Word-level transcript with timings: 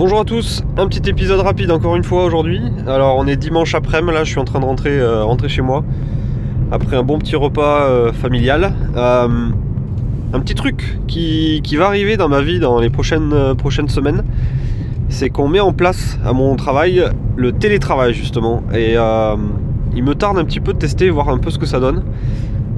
Bonjour 0.00 0.20
à 0.20 0.24
tous, 0.24 0.62
un 0.78 0.86
petit 0.88 1.10
épisode 1.10 1.40
rapide 1.40 1.70
encore 1.70 1.94
une 1.94 2.04
fois 2.04 2.24
aujourd'hui. 2.24 2.62
Alors 2.86 3.18
on 3.18 3.26
est 3.26 3.36
dimanche 3.36 3.74
après-midi, 3.74 4.14
là 4.14 4.24
je 4.24 4.30
suis 4.30 4.38
en 4.38 4.46
train 4.46 4.58
de 4.58 4.64
rentrer, 4.64 4.98
euh, 4.98 5.36
chez 5.46 5.60
moi 5.60 5.84
après 6.72 6.96
un 6.96 7.02
bon 7.02 7.18
petit 7.18 7.36
repas 7.36 7.82
euh, 7.82 8.10
familial. 8.10 8.72
Euh, 8.96 9.28
un 10.32 10.40
petit 10.40 10.54
truc 10.54 10.98
qui, 11.06 11.60
va 11.76 11.88
arriver 11.88 12.16
dans 12.16 12.30
ma 12.30 12.40
vie 12.40 12.60
dans 12.60 12.80
les 12.80 12.88
prochaines, 12.88 13.30
semaines, 13.88 14.24
c'est 15.10 15.28
qu'on 15.28 15.48
met 15.48 15.60
en 15.60 15.74
place 15.74 16.18
à 16.24 16.32
mon 16.32 16.56
travail 16.56 17.04
le 17.36 17.52
télétravail 17.52 18.14
justement. 18.14 18.62
Et 18.72 18.94
il 19.94 20.02
me 20.02 20.14
tarde 20.14 20.38
un 20.38 20.46
petit 20.46 20.60
peu 20.60 20.72
de 20.72 20.78
tester, 20.78 21.10
voir 21.10 21.28
un 21.28 21.36
peu 21.36 21.50
ce 21.50 21.58
que 21.58 21.66
ça 21.66 21.78
donne, 21.78 22.04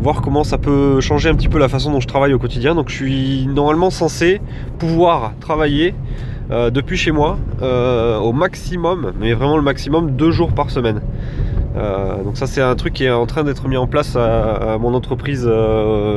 voir 0.01 0.23
comment 0.23 0.43
ça 0.43 0.59
peut 0.59 1.01
changer 1.01 1.29
un 1.29 1.37
petit 1.37 1.49
peu 1.49 1.61
la 1.61 1.69
façon 1.69 1.93
dont 1.93 2.01
je 2.01 2.09
travaille 2.09 2.35
au 2.35 2.41
quotidien. 2.41 2.75
Donc 2.75 2.89
je 2.89 2.97
suis 2.97 3.47
normalement 3.47 3.91
censé 3.91 4.41
pouvoir 4.81 5.35
travailler 5.39 5.95
euh, 6.51 6.71
depuis 6.71 6.97
chez 6.97 7.13
moi 7.13 7.39
euh, 7.63 8.19
au 8.19 8.33
maximum, 8.33 9.13
mais 9.21 9.33
vraiment 9.33 9.57
le 9.57 9.63
maximum, 9.63 10.13
deux 10.13 10.31
jours 10.31 10.53
par 10.53 10.71
semaine. 10.71 11.01
Euh, 11.77 12.23
donc 12.23 12.37
ça 12.37 12.47
c'est 12.47 12.61
un 12.61 12.75
truc 12.75 12.93
qui 12.93 13.05
est 13.05 13.11
en 13.11 13.25
train 13.25 13.45
d'être 13.45 13.67
mis 13.69 13.79
en 13.79 13.87
place 13.87 14.17
à, 14.17 14.75
à 14.75 14.79
mon 14.79 14.93
entreprise 14.95 15.49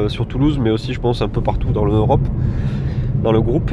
sur 0.08 0.27
Toulouse, 0.27 0.59
mais 0.62 0.72
aussi 0.72 0.94
je 0.94 1.00
pense 1.00 1.22
un 1.22 1.30
peu 1.30 1.41
partout 1.41 1.72
dans 1.72 1.86
l'Europe, 1.86 2.27
dans 3.23 3.31
le 3.31 3.41
groupe. 3.41 3.72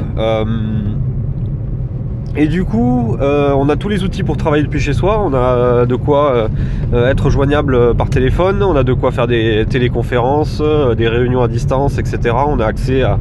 Et 2.35 2.47
du 2.47 2.63
coup, 2.63 3.15
on 3.19 3.69
a 3.69 3.75
tous 3.75 3.89
les 3.89 4.03
outils 4.03 4.23
pour 4.23 4.37
travailler 4.37 4.63
depuis 4.63 4.79
chez 4.79 4.93
soi. 4.93 5.21
On 5.23 5.33
a 5.35 5.85
de 5.85 5.95
quoi 5.95 6.47
être 6.93 7.29
joignable 7.29 7.93
par 7.95 8.09
téléphone, 8.09 8.63
on 8.63 8.75
a 8.75 8.83
de 8.83 8.93
quoi 8.93 9.11
faire 9.11 9.27
des 9.27 9.65
téléconférences, 9.69 10.63
des 10.97 11.07
réunions 11.07 11.43
à 11.43 11.47
distance, 11.47 11.99
etc. 11.99 12.33
On 12.47 12.59
a 12.59 12.65
accès 12.65 13.03
à, 13.03 13.19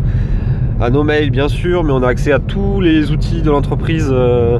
à 0.82 0.90
nos 0.90 1.04
mails 1.04 1.30
bien 1.30 1.48
sûr, 1.48 1.84
mais 1.84 1.92
on 1.92 2.02
a 2.02 2.08
accès 2.08 2.32
à 2.32 2.40
tous 2.40 2.80
les 2.80 3.12
outils 3.12 3.40
de 3.40 3.50
l'entreprise 3.50 4.08
euh, 4.10 4.58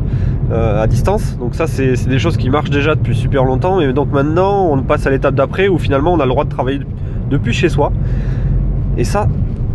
euh, 0.53 0.83
à 0.83 0.87
distance. 0.87 1.37
Donc 1.39 1.57
ça, 1.57 1.67
c'est 1.67 2.09
des 2.09 2.21
choses 2.21 2.37
qui 2.37 2.49
marchent 2.49 2.71
déjà 2.71 2.95
depuis 2.95 3.17
super 3.17 3.43
longtemps. 3.45 3.81
Et 3.81 3.93
donc 3.93 4.13
maintenant, 4.13 4.69
on 4.71 4.81
passe 4.83 5.05
à 5.05 5.11
l'étape 5.11 5.35
d'après 5.35 5.67
où 5.67 5.79
finalement, 5.79 6.13
on 6.13 6.21
a 6.21 6.25
le 6.25 6.31
droit 6.31 6.45
de 6.45 6.49
travailler 6.49 6.81
depuis 7.29 7.53
chez 7.53 7.69
soi. 7.69 7.91
Et 8.97 9.03
ça, 9.03 9.27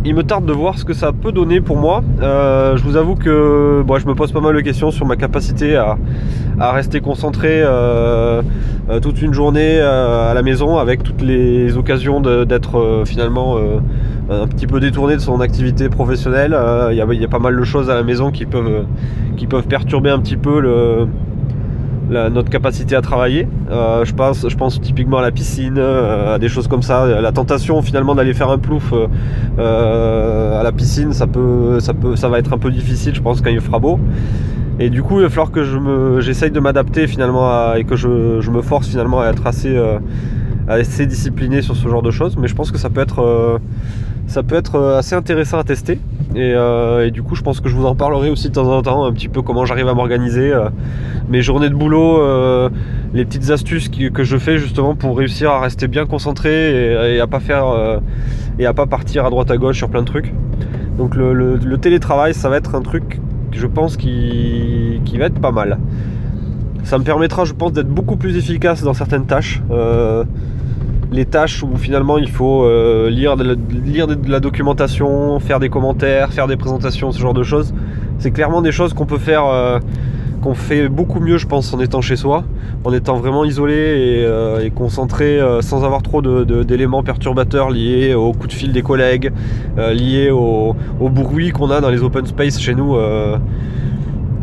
il 0.06 0.14
me 0.14 0.22
tarde 0.22 0.46
de 0.46 0.52
voir 0.52 0.78
ce 0.78 0.86
que 0.86 0.94
ça 0.94 1.12
peut 1.12 1.32
donner 1.32 1.60
pour 1.60 1.76
moi. 1.76 2.02
Euh, 2.22 2.78
je 2.78 2.82
vous 2.82 2.96
avoue 2.96 3.14
que 3.14 3.82
bon, 3.86 3.98
je 3.98 4.06
me 4.06 4.14
pose 4.14 4.32
pas 4.32 4.40
mal 4.40 4.54
de 4.54 4.60
questions 4.62 4.90
sur 4.90 5.04
ma 5.04 5.16
capacité 5.16 5.76
à, 5.76 5.98
rester 6.72 7.00
concentré 7.00 7.62
toute 9.02 9.22
une 9.22 9.32
journée 9.32 9.80
à 9.80 10.32
la 10.34 10.42
maison 10.42 10.78
avec 10.78 11.04
toutes 11.04 11.22
les 11.22 11.76
occasions 11.76 12.20
d'être 12.20 13.04
finalement 13.06 13.56
un 14.30 14.46
petit 14.46 14.66
peu 14.66 14.80
détourné 14.80 15.14
de 15.14 15.20
son 15.20 15.40
activité 15.40 15.88
professionnelle. 15.88 16.54
Euh, 16.54 16.88
Il 16.92 16.96
y, 16.96 17.00
a, 17.00 17.06
il 17.10 17.20
y 17.20 17.24
a 17.24 17.28
pas 17.28 17.38
mal 17.38 17.56
de 17.58 17.64
choses 17.64 17.90
à 17.90 17.94
la 17.94 18.02
maison 18.02 18.30
qui 18.30 18.46
peuvent, 18.46 18.84
qui 19.36 19.46
peuvent 19.46 19.66
perturber 19.66 20.10
un 20.10 20.18
petit 20.20 20.36
peu 20.36 20.60
notre 22.08 22.50
capacité 22.50 22.96
à 22.96 23.02
travailler. 23.02 23.48
Euh, 23.70 24.04
je, 24.04 24.14
pense, 24.14 24.48
je 24.48 24.56
pense 24.56 24.80
typiquement 24.80 25.18
à 25.18 25.22
la 25.22 25.30
piscine, 25.30 25.76
euh, 25.78 26.34
à 26.34 26.38
des 26.38 26.48
choses 26.48 26.68
comme 26.68 26.82
ça. 26.82 27.20
La 27.20 27.32
tentation 27.32 27.82
finalement 27.82 28.14
d'aller 28.14 28.34
faire 28.34 28.50
un 28.50 28.58
plouf 28.58 28.92
euh, 28.92 29.06
euh, 29.58 30.60
à 30.60 30.62
la 30.62 30.72
piscine, 30.72 31.12
ça, 31.12 31.26
peut, 31.26 31.80
ça, 31.80 31.94
peut, 31.94 32.16
ça 32.16 32.28
va 32.28 32.38
être 32.38 32.52
un 32.52 32.58
peu 32.58 32.70
difficile, 32.70 33.14
je 33.14 33.20
pense, 33.20 33.40
quand 33.40 33.50
il 33.50 33.60
fera 33.60 33.78
beau. 33.78 33.98
Et 34.80 34.90
du 34.90 35.02
coup, 35.02 35.18
il 35.18 35.22
va 35.22 35.28
falloir 35.28 35.50
que 35.50 35.64
je 35.64 36.20
j'essaye 36.20 36.52
de 36.52 36.60
m'adapter 36.60 37.06
finalement 37.08 37.74
et 37.74 37.84
que 37.84 37.96
je, 37.96 38.08
me 38.50 38.62
force 38.62 38.88
finalement 38.88 39.20
à 39.20 39.26
être 39.28 39.46
assez, 39.46 39.76
euh, 39.76 39.98
assez 40.68 41.06
discipliné 41.06 41.62
sur 41.62 41.74
ce 41.74 41.88
genre 41.88 42.02
de 42.02 42.10
choses. 42.10 42.36
Mais 42.36 42.48
je 42.48 42.54
pense 42.54 42.70
que 42.70 42.78
ça 42.78 42.90
peut 42.90 43.00
être, 43.00 43.20
euh, 43.20 43.58
ça 44.26 44.42
peut 44.42 44.54
être 44.54 44.76
euh, 44.76 44.98
assez 44.98 45.14
intéressant 45.14 45.58
à 45.58 45.64
tester. 45.64 45.98
Et, 46.34 46.52
euh, 46.54 47.06
et 47.06 47.10
du 47.10 47.22
coup, 47.22 47.34
je 47.34 47.42
pense 47.42 47.60
que 47.60 47.68
je 47.68 47.74
vous 47.74 47.86
en 47.86 47.94
parlerai 47.94 48.30
aussi 48.30 48.48
de 48.48 48.54
temps 48.54 48.70
en 48.70 48.82
temps, 48.82 49.04
un 49.04 49.12
petit 49.12 49.28
peu 49.28 49.42
comment 49.42 49.64
j'arrive 49.64 49.88
à 49.88 49.94
m'organiser, 49.94 50.52
mes 51.28 51.40
journées 51.40 51.70
de 51.70 51.74
boulot, 51.74 52.20
les 53.14 53.24
petites 53.24 53.50
astuces 53.50 53.88
que 53.88 54.24
je 54.24 54.36
fais 54.36 54.58
justement 54.58 54.94
pour 54.94 55.16
réussir 55.16 55.50
à 55.50 55.60
rester 55.60 55.88
bien 55.88 56.04
concentré 56.04 57.14
et, 57.14 57.18
à 57.18 57.26
pas 57.26 57.40
faire 57.40 58.00
et 58.58 58.66
à 58.66 58.74
pas 58.74 58.84
partir 58.84 59.24
à 59.24 59.30
droite 59.30 59.50
à 59.50 59.56
gauche 59.56 59.78
sur 59.78 59.88
plein 59.88 60.02
de 60.02 60.06
trucs. 60.06 60.34
Donc 60.98 61.14
le 61.16 61.76
télétravail, 61.78 62.34
ça 62.34 62.50
va 62.50 62.58
être 62.58 62.74
un 62.74 62.82
truc, 62.82 63.20
je 63.52 63.66
pense, 63.66 63.96
qui, 63.96 65.00
qui 65.06 65.16
va 65.16 65.24
être 65.24 65.40
pas 65.40 65.52
mal. 65.52 65.78
Ça 66.84 66.98
me 66.98 67.04
permettra, 67.04 67.46
je 67.46 67.54
pense, 67.54 67.72
d'être 67.72 67.88
beaucoup 67.88 68.16
plus 68.16 68.36
efficace 68.36 68.82
dans 68.82 68.94
certaines 68.94 69.24
tâches. 69.24 69.62
Les 71.10 71.24
tâches 71.24 71.62
où 71.62 71.76
finalement 71.76 72.18
il 72.18 72.28
faut 72.28 72.64
euh, 72.64 73.08
lire, 73.08 73.36
de 73.36 73.56
la, 74.28 74.40
documentation, 74.40 75.40
faire 75.40 75.58
des 75.58 75.70
commentaires, 75.70 76.32
faire 76.32 76.46
des 76.46 76.56
présentations, 76.56 77.12
ce 77.12 77.18
genre 77.18 77.34
de 77.34 77.42
choses. 77.42 77.72
C'est 78.18 78.30
clairement 78.30 78.60
des 78.60 78.72
choses 78.72 78.92
qu'on 78.92 79.06
peut 79.06 79.18
faire, 79.18 79.46
euh, 79.46 79.78
qu'on 80.42 80.54
fait 80.54 80.88
beaucoup 80.88 81.20
mieux, 81.20 81.38
je 81.38 81.46
pense, 81.46 81.72
en 81.72 81.80
étant 81.80 82.02
chez 82.02 82.16
soi, 82.16 82.44
en 82.84 82.92
étant 82.92 83.16
vraiment 83.16 83.44
isolé 83.44 83.74
et, 83.74 84.24
euh, 84.24 84.68
concentré 84.70 85.40
sans 85.60 85.84
avoir 85.84 86.02
trop 86.02 86.20
d'éléments 86.20 87.02
perturbateurs 87.02 87.70
liés 87.70 88.14
au 88.14 88.32
coup 88.32 88.46
de 88.46 88.52
fil 88.52 88.72
des 88.72 88.82
collègues, 88.82 89.32
liés 89.76 90.30
au, 90.30 90.76
au 91.00 91.08
bruit 91.08 91.52
qu'on 91.52 91.70
a 91.70 91.80
dans 91.80 91.90
les 91.90 92.02
open 92.02 92.26
space 92.26 92.60
chez 92.60 92.74
nous. 92.74 92.96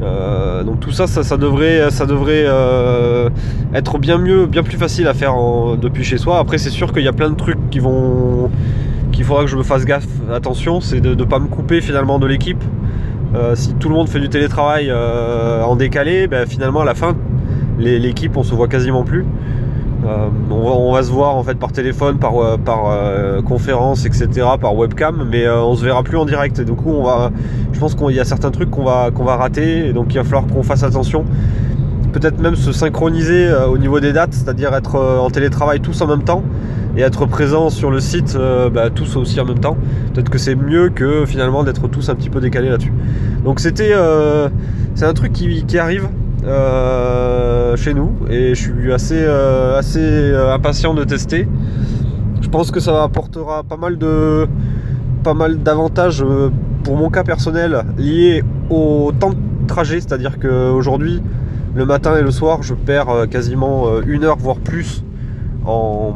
Euh, 0.01 0.63
donc 0.63 0.79
tout 0.79 0.91
ça, 0.91 1.07
ça, 1.07 1.38
devrait, 1.38 1.79
euh, 1.81 3.29
être 3.73 3.97
bien 3.97 4.17
mieux, 4.17 4.45
bien 4.45 4.63
plus 4.63 4.78
facile 4.78 5.07
à 5.07 5.13
faire 5.13 5.35
depuis 5.78 6.03
chez 6.03 6.17
soi. 6.17 6.39
Après, 6.39 6.57
c'est 6.57 6.69
sûr 6.69 6.91
qu'il 6.94 7.03
y 7.03 7.07
a 7.07 7.13
plein 7.13 7.29
de 7.29 7.35
trucs 7.35 7.69
qui 7.69 7.79
vont, 7.79 8.50
qu'il 9.11 9.23
faudra 9.23 9.44
que 9.44 9.50
je 9.50 9.57
me 9.57 9.63
fasse 9.63 9.85
gaffe, 9.85 10.07
attention, 10.31 10.81
c'est 10.81 11.00
de 11.00 11.16
ne 11.16 11.23
pas 11.23 11.39
me 11.39 11.47
couper 11.47 11.81
finalement 11.81 12.19
de 12.19 12.28
l'équipe. 12.28 12.63
Euh, 13.34 13.55
si 13.55 13.73
tout 13.75 13.89
le 13.89 13.95
monde 13.95 14.07
fait 14.07 14.19
du 14.19 14.29
télétravail 14.29 14.91
en 14.91 15.75
décalé, 15.75 16.28
ben, 16.28 16.45
finalement 16.45 16.81
à 16.81 16.85
la 16.85 16.95
fin, 16.95 17.16
l'équipe 17.79 18.35
on 18.38 18.44
se 18.44 18.53
voit 18.53 18.67
quasiment 18.67 19.03
plus. 19.03 19.25
Euh, 20.05 20.29
on, 20.51 20.93
va, 20.93 21.03
se 21.03 21.11
voir 21.11 21.35
en 21.35 21.43
fait 21.43 21.55
par 21.55 21.71
téléphone, 21.71 22.17
par, 22.19 22.38
euh, 22.38 22.57
euh, 22.67 23.41
conférence, 23.41 24.05
etc., 24.05 24.27
par 24.61 24.75
webcam, 24.75 25.27
mais 25.29 25.45
euh, 25.45 25.63
on 25.63 25.75
se 25.75 25.83
verra 25.83 26.03
plus 26.03 26.17
en 26.17 26.25
direct. 26.25 26.61
Du 26.61 26.73
coup, 26.73 26.91
on 26.91 27.03
va, 27.03 27.31
je 27.73 27.79
pense 27.79 27.95
qu'il 27.95 28.11
y 28.11 28.19
a 28.19 28.25
certains 28.25 28.51
trucs 28.51 28.69
qu'on 28.69 28.83
va, 28.83 29.09
qu'on 29.11 29.23
va 29.23 29.35
rater, 29.35 29.88
et 29.88 29.93
donc 29.93 30.13
il 30.13 30.17
va 30.17 30.23
falloir 30.23 30.45
qu'on 30.45 30.63
fasse 30.63 30.83
attention. 30.83 31.25
Peut-être 32.13 32.39
même 32.39 32.55
se 32.55 32.71
synchroniser 32.71 33.51
au 33.69 33.77
niveau 33.77 33.99
des 33.99 34.13
dates, 34.13 34.33
c'est-à-dire 34.33 34.73
être 34.73 34.95
en 34.95 35.29
télétravail 35.29 35.81
tous 35.81 35.99
en 36.01 36.07
même 36.07 36.23
temps 36.23 36.43
et 36.95 37.01
être 37.01 37.25
présent 37.25 37.69
sur 37.69 37.91
le 37.91 37.99
site 37.99 38.37
bah, 38.73 38.89
tous 38.89 39.17
aussi 39.17 39.37
en 39.41 39.45
même 39.45 39.59
temps. 39.59 39.75
Peut-être 40.13 40.29
que 40.29 40.37
c'est 40.37 40.55
mieux 40.55 40.87
que 40.87 41.25
finalement 41.25 41.66
d'être 41.66 41.89
tous 41.89 42.07
un 42.07 42.16
petit 42.16 42.29
peu 42.29 42.39
décalés 42.39 42.69
là-dessus. 42.69 42.93
Donc 43.43 43.59
c'était, 43.59 43.91
c'est 44.93 45.03
un 45.03 45.13
truc 45.13 45.33
qui 45.33 45.77
arrive 45.77 46.07
euh, 46.45 47.75
chez 47.75 47.94
nous 47.94 48.11
et 48.29 48.56
je 48.56 48.61
suis 48.61 48.94
assez, 48.94 49.17
euh, 49.19 49.78
assez 49.78 50.00
euh, 50.00 50.53
impatient 50.53 50.94
de 50.94 51.03
tester. 51.03 51.47
Je 52.41 52.50
pense 52.50 52.72
que 52.72 52.79
ça 52.79 53.03
apportera 53.03 53.63
pas 53.63 53.78
mal 53.78 53.97
de, 53.97 54.47
pas 55.23 55.34
mal 55.34 55.57
d'avantages 55.63 56.23
pour 56.84 56.95
mon 56.97 57.09
cas 57.09 57.23
personnel 57.23 57.84
liés 57.97 58.44
au 58.69 59.11
temps 59.19 59.31
de 59.31 59.67
trajet, 59.67 60.00
c'est-à-dire 60.00 60.38
qu'aujourd'hui, 60.39 61.22
le 61.73 61.85
matin 61.85 62.16
et 62.17 62.22
le 62.22 62.31
soir, 62.31 62.61
je 62.63 62.73
perds 62.75 63.28
quasiment 63.29 64.00
une 64.05 64.23
heure 64.23 64.38
voire 64.38 64.57
plus 64.57 65.03
en, 65.66 66.13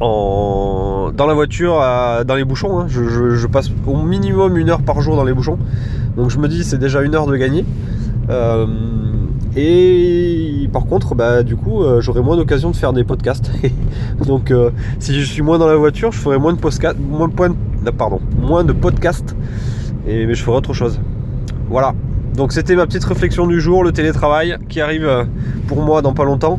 en, 0.00 1.10
dans 1.16 1.26
la 1.26 1.34
voiture, 1.34 1.80
à- 1.80 2.24
dans 2.24 2.34
les 2.34 2.44
bouchons. 2.44 2.78
hein. 2.78 2.86
Je- 2.88 3.34
je 3.34 3.46
passe 3.46 3.70
au 3.86 3.96
minimum 3.96 4.56
une 4.56 4.70
heure 4.70 4.82
par 4.82 5.00
jour 5.00 5.16
dans 5.16 5.24
les 5.24 5.32
bouchons. 5.32 5.58
Donc 6.16 6.30
je 6.30 6.38
me 6.38 6.48
dis 6.48 6.62
c'est 6.64 6.78
déjà 6.78 7.02
une 7.02 7.14
heure 7.14 7.26
de 7.26 7.36
gagner. 7.36 7.64
Euh, 8.30 8.66
et 9.56 10.68
par 10.72 10.86
contre, 10.86 11.14
bah, 11.14 11.42
du 11.42 11.56
coup, 11.56 11.82
euh, 11.82 12.00
j'aurai 12.00 12.20
moins 12.20 12.36
d'occasion 12.36 12.70
de 12.70 12.76
faire 12.76 12.92
des 12.92 13.04
podcasts. 13.04 13.50
Donc 14.26 14.50
euh, 14.50 14.70
si 14.98 15.18
je 15.18 15.24
suis 15.24 15.42
moins 15.42 15.58
dans 15.58 15.66
la 15.66 15.76
voiture, 15.76 16.12
je 16.12 16.18
ferai 16.18 16.38
moins 16.38 16.52
de 16.52 16.58
podcasts, 16.58 16.98
moins, 16.98 17.30
ah, 17.86 17.92
pardon, 17.92 18.20
moins 18.40 18.64
de 18.64 18.72
podcasts. 18.72 19.34
Et 20.06 20.26
mais 20.26 20.34
je 20.34 20.42
ferai 20.42 20.56
autre 20.56 20.72
chose. 20.72 21.00
Voilà. 21.68 21.94
Donc 22.34 22.52
c'était 22.52 22.76
ma 22.76 22.86
petite 22.86 23.04
réflexion 23.04 23.46
du 23.46 23.60
jour, 23.60 23.82
le 23.82 23.92
télétravail 23.92 24.56
qui 24.68 24.80
arrive 24.80 25.26
pour 25.66 25.82
moi 25.82 26.02
dans 26.02 26.12
pas 26.12 26.24
longtemps. 26.24 26.58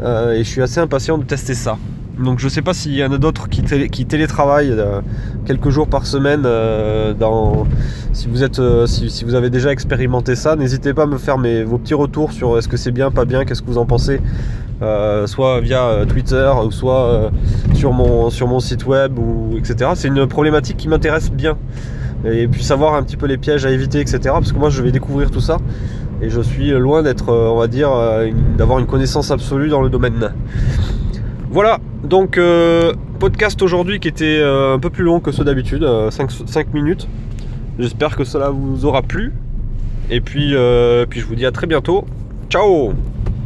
Et 0.00 0.38
je 0.38 0.48
suis 0.48 0.62
assez 0.62 0.80
impatient 0.80 1.18
de 1.18 1.24
tester 1.24 1.54
ça. 1.54 1.76
Donc 2.22 2.38
je 2.38 2.48
sais 2.48 2.62
pas 2.62 2.72
s'il 2.74 2.94
y 2.94 3.04
en 3.04 3.12
a 3.12 3.18
d'autres 3.18 3.48
qui, 3.48 3.62
télé- 3.62 3.88
qui 3.88 4.06
télétravaillent 4.06 4.70
euh, 4.72 5.00
quelques 5.44 5.70
jours 5.70 5.88
par 5.88 6.06
semaine. 6.06 6.42
euh, 6.46 7.12
si, 8.12 8.28
vous 8.28 8.42
êtes, 8.42 8.58
euh, 8.58 8.86
si, 8.86 9.24
vous 9.24 9.34
avez 9.34 9.50
déjà 9.50 9.72
expérimenté 9.72 10.34
ça, 10.36 10.54
n'hésitez 10.56 10.94
pas 10.94 11.02
à 11.04 11.06
me 11.06 11.18
faire 11.18 11.36
vos 11.38 11.78
petits 11.78 11.94
retours 11.94 12.32
sur 12.32 12.56
est-ce 12.58 12.68
que 12.68 12.76
c'est 12.76 12.92
bien, 12.92 13.10
pas 13.10 13.24
bien, 13.24 13.44
qu'est-ce 13.44 13.62
que 13.62 13.66
vous 13.66 13.78
en 13.78 13.86
pensez. 13.86 14.20
soit 15.26 15.60
via 15.60 16.04
Twitter 16.08 16.50
ou 16.64 16.70
soit 16.70 17.30
sur, 17.74 17.92
mon, 17.92 18.30
sur 18.30 18.48
mon 18.48 18.60
site 18.60 18.86
web 18.86 19.18
ou 19.18 19.56
etc. 19.58 19.90
C'est 19.94 20.08
une 20.08 20.26
problématique 20.26 20.76
qui 20.76 20.88
m'intéresse 20.88 21.30
bien. 21.30 21.56
Et 22.24 22.46
puis 22.46 22.62
savoir 22.62 22.94
un 22.94 23.02
petit 23.02 23.16
peu 23.16 23.26
les 23.26 23.36
pièges 23.36 23.64
à 23.66 23.70
éviter, 23.70 24.00
etc. 24.00 24.20
Parce 24.24 24.52
que 24.52 24.58
moi 24.58 24.70
je 24.70 24.80
vais 24.82 24.92
découvrir 24.92 25.30
tout 25.30 25.40
ça 25.40 25.56
et 26.20 26.30
je 26.30 26.40
suis 26.40 26.70
loin 26.70 27.02
d'être, 27.02 27.32
on 27.32 27.56
va 27.58 27.66
dire, 27.66 27.90
d'avoir 28.56 28.78
une 28.78 28.86
connaissance 28.86 29.30
absolue 29.32 29.68
dans 29.68 29.82
le 29.82 29.88
domaine. 29.90 30.30
Voilà, 31.52 31.80
donc 32.02 32.38
euh, 32.38 32.94
podcast 33.20 33.60
aujourd'hui 33.60 34.00
qui 34.00 34.08
était 34.08 34.38
euh, 34.40 34.72
un 34.74 34.78
peu 34.78 34.88
plus 34.88 35.04
long 35.04 35.20
que 35.20 35.32
ceux 35.32 35.44
d'habitude, 35.44 35.86
5, 36.08 36.72
minutes. 36.72 37.06
J'espère 37.78 38.16
que 38.16 38.24
cela 38.24 38.48
vous 38.48 38.86
aura 38.86 39.02
plu. 39.02 39.34
Et 40.08 40.22
puis, 40.22 40.54
puis 41.10 41.20
je 41.20 41.26
vous 41.26 41.34
dis 41.34 41.44
à 41.44 41.52
très 41.52 41.66
bientôt. 41.66 42.06
Ciao 42.48 42.94